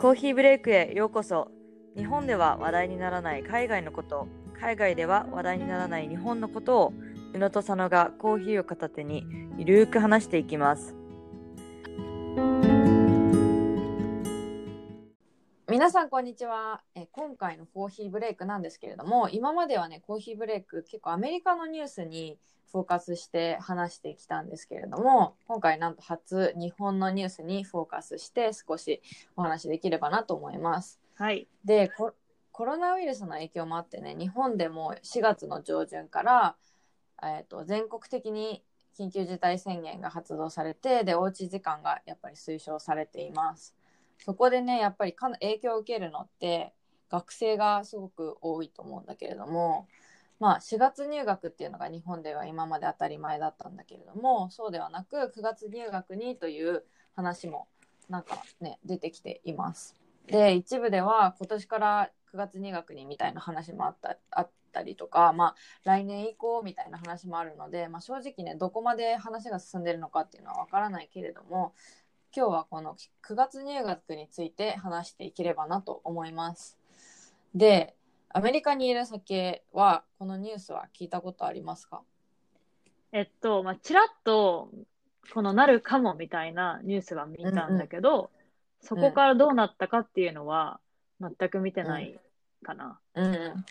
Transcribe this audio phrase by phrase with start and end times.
[0.00, 1.50] コーヒーブレイクへようこそ。
[1.96, 4.28] 日本では話題にならない海外のこと。
[4.60, 6.92] 海外では話題にならない日本のことを
[7.34, 9.26] 宇野と佐野がコーヒーを片手に
[9.56, 10.97] ゆるーく話していきます。
[15.70, 22.38] 皆さんこんにちはえ今回のコーヒーブレイクなんですけれども今まではねコーヒーブレイク結構アメリカのニュースに
[22.72, 29.02] フォーカスして話してきたんですけれども今回なんと初日本のニュースにフォーカスして少し
[29.36, 30.98] お話できればなと思います。
[31.16, 32.14] はいでコ
[32.50, 36.56] コロナウイルスの影響もあってね日本でも4月の上旬から、
[37.22, 38.64] えー、と全国的に
[38.98, 43.77] 緊急事態宣言が発動されてでおうち時間がやっぱり推奨されています。
[44.24, 46.72] そこでねやっぱりかな影響を受けるのって
[47.10, 49.86] 学生がすごく多いと思うんだけれども
[50.38, 56.84] まあ4月入学っていうのが日本では今まで当たり前だったんだけれどもそうではなく9月入学にという
[57.16, 57.68] 話も
[58.08, 59.94] なんかね出てきています。
[60.26, 71.72] で一部では今年から9月入学にみたいな話もあったあったりとか、まあ、来年以降みたいな話もあるので、まあ、正直ねどこまで話が進んでるのかっていうのは分からないけれども
[72.34, 76.78] 今日はこの9月入学について話していければなと思います。
[77.54, 77.94] で
[78.30, 82.02] アメリカにいる酒はこのニュースは聞いたことありますか？
[83.12, 84.70] えっとまあちらっと
[85.32, 88.30] このなるかもみたいなニュースは見たんだけど、
[88.82, 90.80] そこからどうなったかっていうのは
[91.20, 92.18] 全く見てない
[92.62, 93.64] かな、うんうん、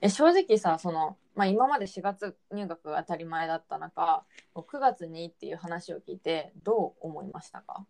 [0.00, 7.84] え正直さその、まあ、今まで4月入学が当たり前だった中9月にっていう話を聞いてどう思いましたか？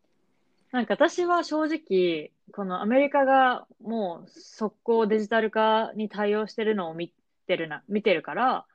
[0.74, 7.14] なんか私は正直、このアメリカがもう速攻デジタル化に対応してるのを見
[7.46, 8.66] てるな、見てるから、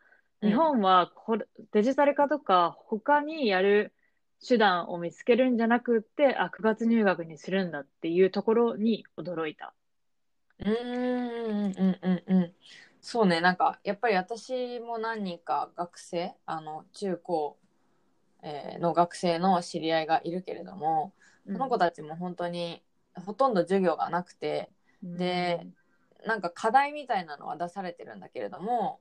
[0.42, 3.92] 日本はこれデジタル化とか他にやる
[4.48, 9.74] 手段を見つけるんじゃなくって、あ、9月入学にするんだっていうところに驚いた。
[10.60, 12.54] うーんうんうんうん
[13.02, 17.58] そうねなんかやっぱり私も何人か学生あの中高、
[18.42, 21.12] えーの学生の知り合いがいるけれども、
[21.46, 22.82] その子たちも本当に
[23.26, 24.70] ほとんど授業がなくて
[25.04, 25.66] で
[26.26, 29.00] なんか課題みたいなのは出されてるんだけれども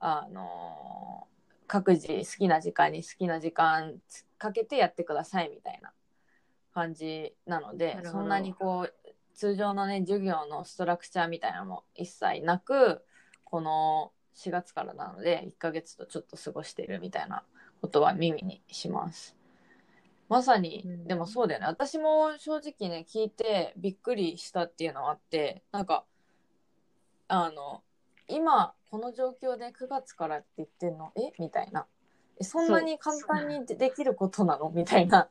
[0.00, 1.26] あの
[1.66, 3.94] 各自好きな時間に好きな時間
[4.38, 5.92] かけてやってくださいみたいな
[6.72, 8.94] 感じなのでそんなにこう
[9.34, 13.02] 通常のね授業のストラクチャーみたいなのも一切なく
[13.44, 17.42] この4月からなので1ヶ月とちょっと過ごしているみたいな
[17.80, 19.37] ことは耳にします。
[20.28, 21.04] まさに、うん。
[21.04, 21.66] でもそうだよね。
[21.66, 26.04] 私も正直ね聞いてびっくりしたっていうのはあってなんか
[27.28, 27.82] あの
[28.28, 31.12] 今この状況で9月からって言ってんの？
[31.16, 31.32] え？
[31.38, 31.86] みたいな。
[32.40, 34.70] えそんなに簡単にでできることなの？
[34.70, 35.28] みたいな。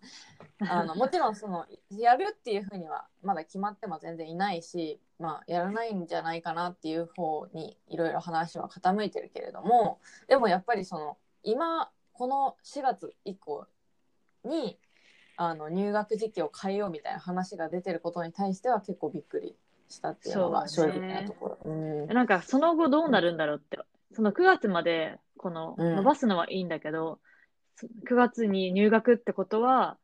[0.60, 13.68] あのもちろんそのやるっていうふうにはまだ決まっても全然いないし、まあ、やらないんじゃないかなっていう方にいろいろ話は傾いてるけれどもでもやっぱりその今この4月以降
[14.44, 14.80] に
[15.38, 19.56] あの入学時期を変えようみたいな話が出てることに対しては結構びっくり
[19.88, 21.72] したっていうのが正直なところ。
[21.72, 22.08] うん。
[22.08, 23.80] なんかその後どうなるんだろうって、
[24.14, 25.96] その9月までこのうん。
[25.96, 27.20] 伸ばすのはいいんだけど、
[27.76, 29.98] そ9月に入学ってことは、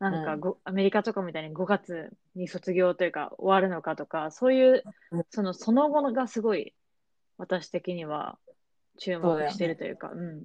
[0.00, 4.82] なんかご、アメリカとかみたいに5月に卒業というか終わるのかとか、そういう
[5.12, 6.74] うん、そのその後がすごい
[7.38, 8.36] 私的には
[8.98, 10.42] 注目してるというか、うん。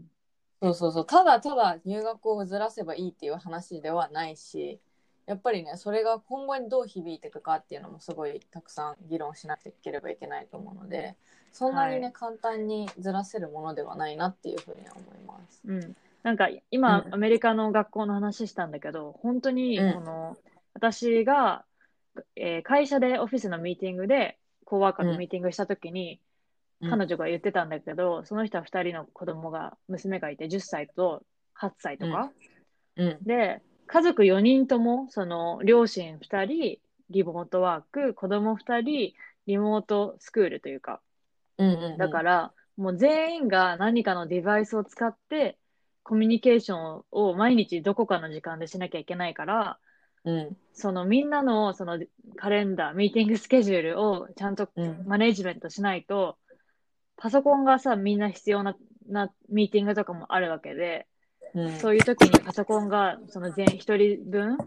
[0.61, 1.05] そうそうそう。
[1.05, 4.79] ただただ入学をずらせばいいっていう話ではないし
[5.25, 11.15] やっぱりねそれが今後にどう響いていくかっていうのもすごいたくさん議論しなきゃいければいけないと思うので
[11.57, 12.13] そんなにね、はい。
[12.13, 15.61] 簡単にずらせるものではないなっていうふうには思います。
[15.65, 17.13] うん、なんか今、うん。
[17.15, 19.93] アメリカの学校の話したんだけど、本当にうん。
[19.95, 20.37] この、
[20.75, 21.65] 私が、
[22.35, 26.19] えー会社でオフィスのミーティングで、コーワーカーとミーティングしたときに、うん
[26.81, 31.23] 彼女が言ってたんだけど、その人は2人の子供が、娘がいて、10歳と
[31.55, 32.31] 8歳とか。
[32.97, 33.17] うん。
[33.23, 36.79] で、家族4人とも、その、両親2人、
[37.09, 39.13] リモートワーク、子供2人、
[39.47, 41.01] リモートスクールというか、
[41.57, 41.97] うんうんうん。
[41.97, 45.57] だから、もう全員が何かのデバイスを使って、
[46.03, 49.79] コミュニケーションを毎日どこかの時間でしなきゃいけないから、
[50.25, 50.57] うん。
[50.73, 51.99] そのみんなのその
[52.35, 55.03] カレンダー、ミーティングスケジュールをちゃんとうん。
[55.07, 56.37] マネジメントしないと、
[57.17, 58.75] パソコンがさ、みんな必要な
[59.07, 61.07] なミーティングとかもあるわけで、
[61.53, 64.57] うんそういう時にパソコンがその全一人分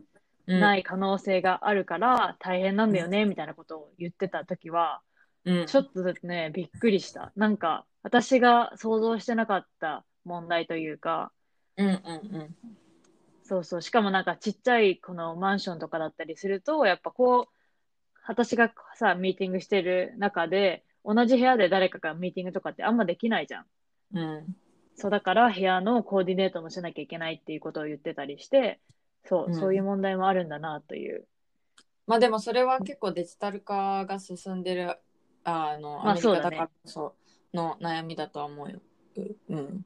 [0.46, 5.00] うんない可能性があるから大変なんだよね、みたいなことを言ってた時は、
[5.44, 7.32] うんちょっとね、びっくりした。
[7.36, 11.32] なんか、私が想像してなかった問題というか、
[11.76, 12.56] うんうんうん
[13.42, 13.82] そうそう。
[13.82, 23.66] しかもなんかちっちゃいこのマンションとかだったりすると、やっぱこう、私がさ、ミーティングしてる中で、同じ部屋で誰かがミーティングとかってあんまできないじゃん。
[24.14, 24.56] うん。
[24.96, 28.80] そう、だから部屋のコーディネートもしなきゃいけないっていうことを言ってたりして、
[29.24, 31.26] そう、うんそういう問題もあるんだなという。
[32.06, 34.96] まあでもそれは結構デジタル化が進んでる
[35.44, 37.14] あのまあアメリカだからこそ
[37.54, 38.80] の悩みだとは思うよ。
[39.48, 39.84] うん、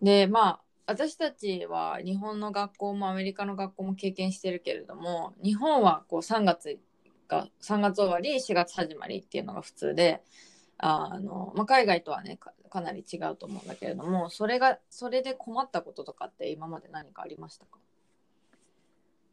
[0.00, 6.78] でまあ私たちは日本の学校もアメリカの学校も経験してるけれども日本はこう3月
[7.30, 10.22] が3月終わり4月始まりっていうのが普通で
[10.78, 17.78] あの、まあ、海外とはねかかなり違うと思うんだけれどもそれがそれで困ったこととかって今まで何かありましたか？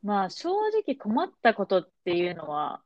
[0.03, 2.81] まあ、正直困ったことっていうのは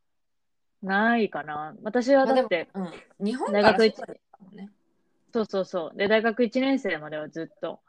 [0.82, 1.76] ないかな。
[1.84, 4.70] 私はだって、うん、日本か大学一らそうだったもんね。
[5.34, 5.98] そうそうそう。
[5.98, 7.80] で、大学1年生まではずっと、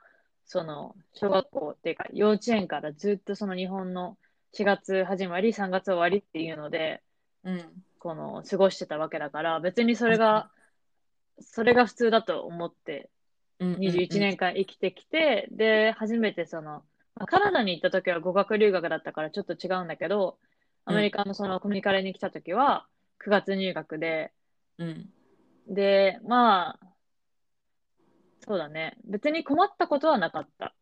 [0.44, 4.18] その、小学校っていうか、幼稚園からずっとその日本の
[4.54, 7.02] 4月始まり、3月終わりっていうので、
[7.44, 10.50] うんこの、過ごしてたわけだから、別にそれが、
[11.40, 13.10] それが普通だと思って、
[13.60, 16.82] うん21年間生きてきて、で、初めてその、
[17.14, 20.38] まあカナダに行った時は語学留学だったからちょっと違うんだけど、
[20.84, 22.88] アメリカのそのコミカレに来た時は
[23.24, 24.32] 9月入学で、
[24.78, 25.10] うん
[25.68, 26.80] で、まあ、
[28.40, 28.96] そうだね。
[29.04, 30.74] 別に困ったことはなかった。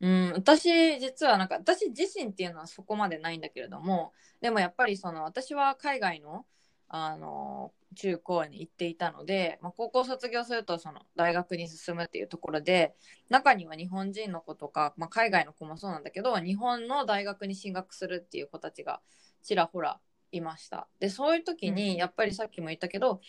[0.00, 4.12] うん、私実はなんか私自身っていうのはそこまでないんだけれども
[4.42, 6.44] でもやっぱりその私は海外の
[6.88, 12.94] あの中高に行っていたので、まあ、高校卒業するとその大学に進むっていうところで
[13.28, 19.00] 中には日本人の子とか、まあ、海外の子もそうなんだけど日本の大学に進学するっていう子たちが
[19.42, 19.98] ちらほら
[20.30, 20.86] いました。
[21.00, 21.74] でそういう時うん。
[21.74, 23.20] にやっぱりさっきも言ったけど、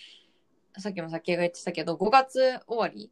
[0.78, 3.12] さっきもさっきが言ってたけど5月終わり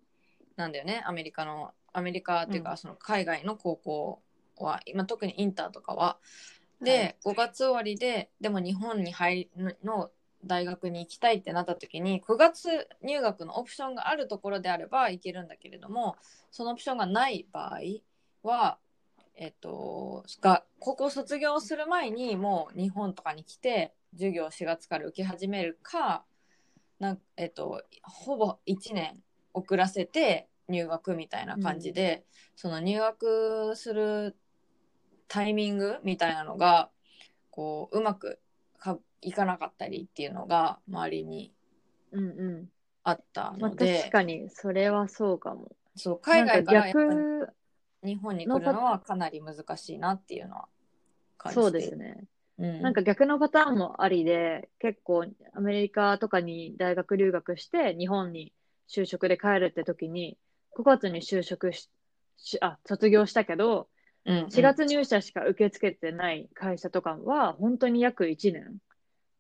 [0.56, 2.77] なんだよねアメリカのアメリカっていうか、うん。
[2.77, 4.21] その海外の高校
[4.57, 6.06] は今特にインターとかは。
[6.06, 6.19] は
[6.81, 10.12] で、5月終わりででも日本に入るの
[10.45, 16.15] 大学に行きたいってなった時に9月入学のオプションがあるところであれば行けるんだけれども
[16.51, 17.80] そのオプションがない場合
[18.44, 18.77] は
[19.36, 26.24] えっとが高校卒業する前にもう日本とかに来て授業を4月から受け始めるか
[27.00, 29.18] なんえっとほぼ1年
[29.53, 32.26] 遅らせて入学みたいな感じで、
[32.56, 34.36] その入学する
[35.28, 36.90] タイミングみたいなのが
[37.52, 38.40] こううまく
[38.78, 41.54] かいかなかったりっていうのが周りに
[42.12, 42.70] うんう
[43.04, 43.62] あったん。
[43.62, 45.72] まあので、確かに、それはそうかも。
[45.96, 50.68] そう海外から日本に来るのはかなり難しいなっていうのは
[51.38, 52.24] 感じてそうですね。
[52.58, 58.54] うん、なんか逆のパターンもありで、結構アメリカとかに大学留学して、日本に
[58.90, 60.38] 就職で帰るって時に、
[60.75, 61.89] 5月に就職し、
[62.38, 63.88] しあ、卒業したけど、
[64.25, 68.77] うん4月入社しか受け付けてない会社とかは、本当に約1年、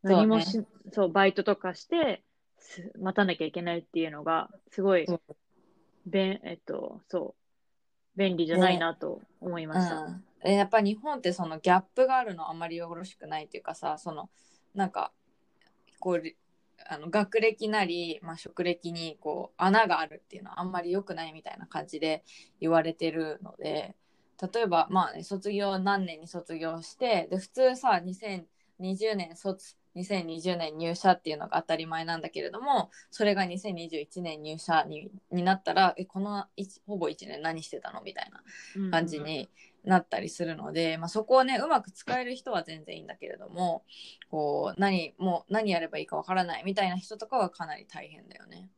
[0.03, 0.15] そうね。
[0.17, 2.23] 何もし、そう、バイトとかして、
[2.59, 5.13] す待たなきゃいけないっていうのが、すごいう。
[5.13, 5.19] ん、
[6.05, 7.45] べん、えっと、そう、
[8.15, 10.01] 便利じゃないなと思いました。
[10.01, 14.29] うん、えやっぱ日本ってそのギャップがあるのあんまりよろしくないっていうかさその
[14.73, 15.11] なんか
[15.99, 16.35] こう
[16.87, 22.23] あの学歴なり、まあ、職歴にこう穴があるっていうのはあんまり良くないみたいな感じで
[22.59, 23.95] 言われてるので
[24.53, 36.45] 例えばまあね卒業何年に卒業してで普通さ2020年卒2020年入社っていうのが当たり前なんだけれどもそれが2021年入社にになったらえこの
[36.85, 38.01] ほぼ1年何してたの？
[38.01, 38.31] みたい
[38.83, 39.49] な感じに
[39.85, 43.83] なったりするので、まあ、そこをねうまく使える人は全然いいんだけれども
[44.29, 48.69] こう何もう何やればいいかわからないみたいな人とかはかなり大変だよね。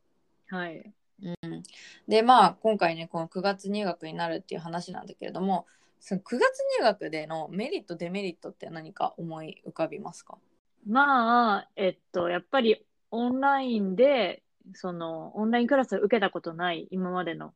[0.49, 0.93] はい。
[1.23, 1.63] うん、
[2.07, 5.65] でまあ今回ねこの9月入学になるっていう話なんだけれども
[5.99, 6.39] その9月
[6.79, 10.37] 入学でのメリットデメリットって何か思い浮かびますか？
[10.85, 14.41] まあ、えっと、やっぱりオンラインで、
[14.73, 17.53] その、オンラインクラスを受けたことない、今までの、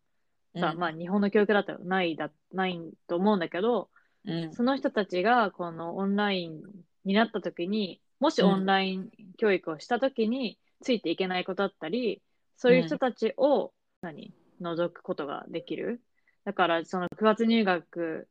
[0.56, 0.80] さ、うん。
[0.80, 3.90] まあ、日本の教育だったらないだ、ないと思うんだけど、
[4.26, 4.54] うん。
[4.54, 6.62] その人たちが、このオンライン
[7.06, 8.50] になった時に、もしうん。
[8.50, 12.22] オンライン教育をした時に、ついていけないことだったり、
[12.58, 16.02] そういう人たちを、何除くことができる？
[16.44, 18.28] だから、その9月入学、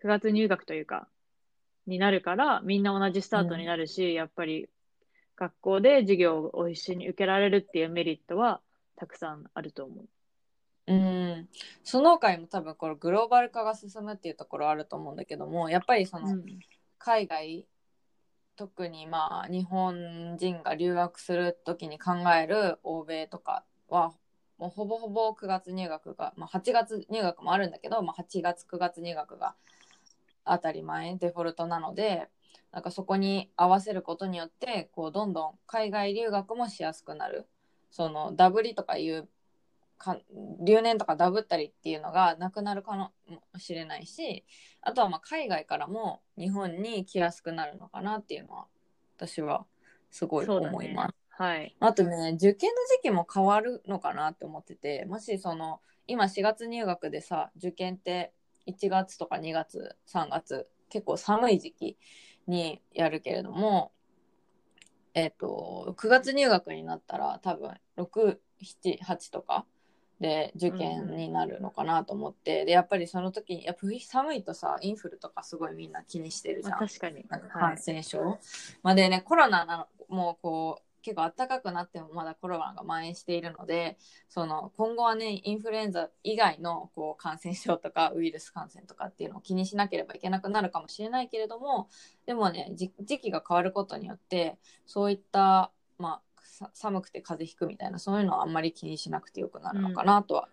[0.00, 1.08] 9月入学というか、
[1.86, 4.68] になるから、みんな同じスタートになるし、やっぱり
[5.36, 8.60] 学校で授業を一緒に受けられるっていうメリットは
[8.96, 10.08] たくさんあると思う。
[10.92, 10.98] う
[11.42, 11.48] ん、
[11.84, 16.44] その他にも多分これグローバル化が進むっていうところあると思うんだけどもやっぱりその、うん。
[16.98, 17.66] 海外
[18.54, 24.12] 特にまあ日本人が留学する時に考える欧米とかは
[24.56, 29.56] もうほぼほぼ9月入学が、まあ、8月入学もあるんだけど、まあ、8月9月入学が
[30.46, 32.28] 当たり前デフォルトなので
[32.70, 37.46] なんかそこに合わせることによってこうどんどん海外留学もしやすくなる。
[37.90, 39.28] そのダブりとかいう
[40.02, 40.18] か
[40.60, 43.12] 留年とかダブったりっていうのがなくなるかも
[43.58, 44.44] しれないし
[44.80, 48.66] あとはまあ海外からも日本に来やすくなるのかなっていうのは
[49.16, 49.64] 私は
[50.10, 51.08] すごい思います。
[51.08, 58.32] ね、はい、あとね受験の時期も変わるのかなって思っててもしその今4月入学でさ受験って
[58.66, 61.98] 1月とか2月3月結構寒い時期
[62.48, 63.92] にやるけれども
[65.14, 69.66] えっ、と9月入学になったら多分678とか
[70.20, 77.24] で受験になるのかなと思って、うん、でやっぱりその時にやっぱ寒いとさインフルとかすごいみんな気にしてるじゃん、確かに。
[77.24, 78.38] 感染症、はい、
[78.82, 91.88] まあでねコロナなもうこう結構暖かくなってもまだコロナが蔓延しているのでその今後はねインフルエンザ以外のこう感染症とかウイルス感染とかっていうのを気にしなければいけなくなるかもしれないけれども
[92.24, 96.31] でもね時期が変わることによってそういったまあ
[96.74, 100.48] 寒くて風邪ひくみたいなそういうのはあんまり気にしなくてよくなるのかなとは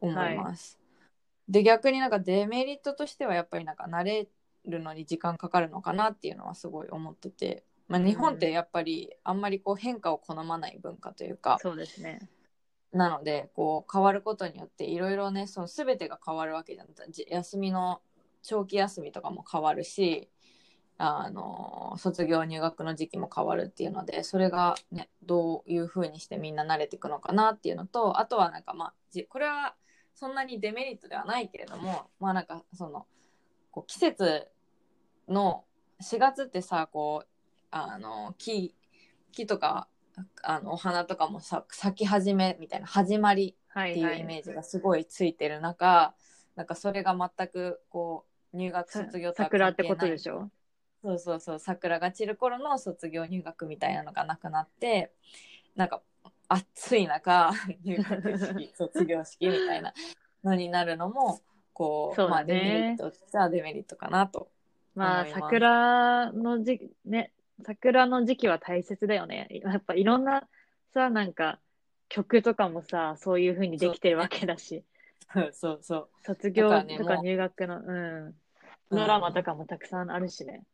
[0.00, 0.78] 思います。
[0.80, 1.08] うんは
[1.48, 4.28] い、で逆になんかデメリットとしてはやっぱりなんか慣れ
[4.64, 7.64] るのに時間かかるのかなっていうのはすごい思ってて。
[7.86, 12.30] まあ、日本ってやっぱりあんまりこう変化を好まない文化というか、そうですね
[12.94, 18.00] なのでこう変わることによっていろいろねその全てが変わるわけじゃなくて休みの
[18.42, 20.30] 長期休みとかも変わるし
[20.96, 28.94] あの卒業入学の時期も変わるっていうのでそれがねどういうふうにしてみんな慣れていくのかなっていうのとあとはなんかまあ
[29.28, 29.74] これは
[30.14, 33.06] そんなにデメリットではないけれどもまあなんかその
[33.72, 34.48] こう季節
[35.28, 35.64] の
[36.00, 37.28] 4月ってさこう
[37.70, 38.74] あの木
[39.32, 39.88] 木とか
[40.42, 46.14] あのお花とかもさ咲き始めみたいな始まりっていうイメージがすごいついてる中、はいは
[46.56, 50.50] い、なんかそれが全くこう入学卒業とは桜ってことでしょ？
[51.04, 55.12] そうそうそう桜が散る頃の卒業入学みたいなのがなくなって
[55.76, 56.02] なんか
[56.48, 57.52] 暑い中
[57.84, 59.92] 入学式 卒業式みたいな
[60.42, 61.40] のになるのも
[61.74, 64.48] こう、ね、まあデメリットじゃデメリットかなと
[64.94, 67.32] まあ桜の時期ね
[67.62, 69.46] 桜の時期は大切だよね。
[69.50, 70.48] やっぱいろんな
[70.92, 71.60] さ、なんか
[72.08, 74.84] 曲とかもさ、そういう風にできてるわけだし。
[75.32, 76.08] そうそうそう。
[76.24, 77.92] 卒業とか入学の、う
[78.30, 78.34] ん。
[78.90, 80.64] ドラマとかもたくさんあるしね。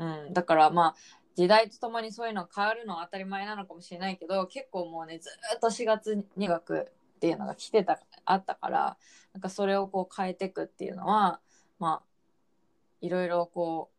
[0.00, 0.94] うん、だからまあ
[1.36, 8.96] 時代とともにそういうの変わるのは当たり前なのかもしれないけど結構もうねずっと4月入学っていうのが来てたあったから
[9.34, 11.40] なんかそれをこう変えていくっていうのは
[11.78, 12.10] まあ
[13.00, 13.90] いろいろこ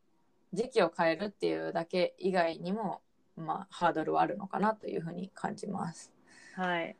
[0.54, 3.02] う時期を変えるっていうだけ以外にも、
[3.38, 6.12] まあ、ハードルはあるのかなというふうに感じます。
[6.56, 6.98] はい。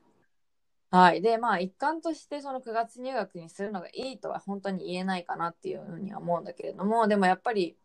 [0.90, 1.22] はい。
[1.22, 7.78] で、まあ、一環としてその9月入学にするのがいいとは本当に言えないかなっていうふうには思うんだけれども、でもやっぱり、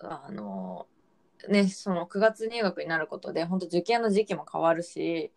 [0.00, 0.86] あの、
[1.48, 5.32] ね、その9月入学になることで、本当受験の時期も変わるし、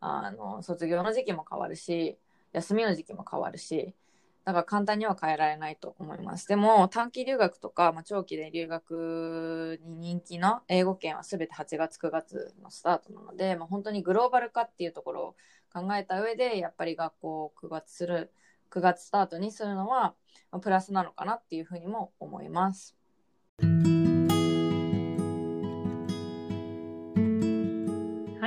[0.00, 2.18] あの、卒業の時期も変わるし、
[2.52, 3.94] 休みの時期も変わるし、
[4.44, 6.48] だから簡単には変えられないと思います。
[6.48, 15.36] でも短期留学とか、まあ、長期で留学に人気の英語圏は全て8月9月のスタートなので、まあ、本当にグローバル化っていうところを
[15.72, 18.32] 考えた上でやっぱり学校を9月する
[18.70, 20.14] 9月スタートにするのは、
[20.62, 22.96] プラスなのかなっていうふうにも思います。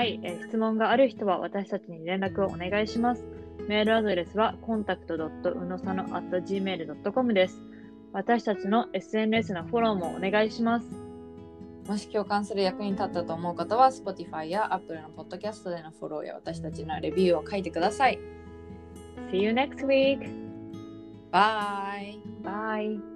[0.03, 3.23] はい、えー質問がある人は私たちに連絡をお願いします。
[3.69, 7.61] メールアドレスは contact.unosano.gmail.com です。
[8.11, 10.87] 私たちの SNS のフォローもお願いします。
[11.87, 18.19] もし共感する役に立ったと思う方は Spotify や Apple のポッドキャストでのフォローや私たちのレビューを書いてください。
[19.31, 20.29] See you next week!
[21.31, 22.19] Bye!
[22.43, 23.12] Bye!